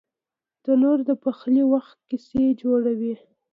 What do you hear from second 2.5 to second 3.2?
جوړوي